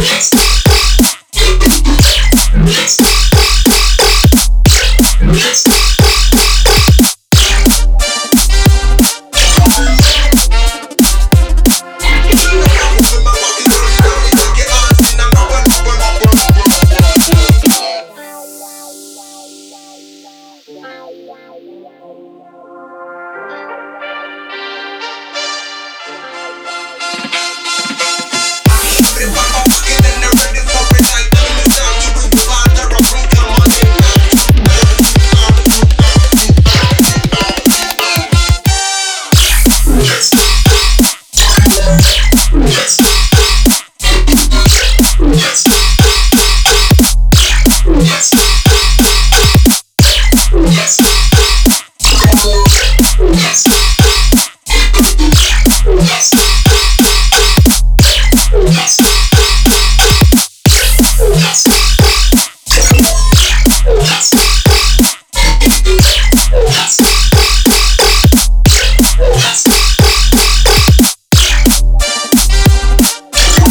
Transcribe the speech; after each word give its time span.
minutes. 0.00 0.29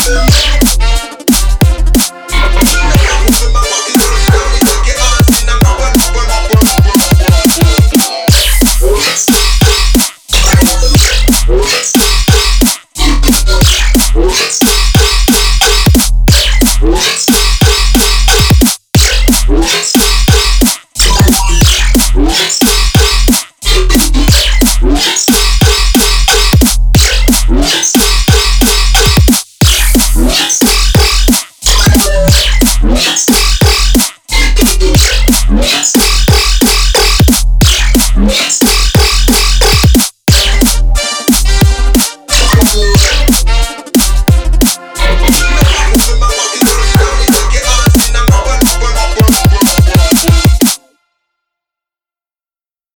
Thank 0.09 0.68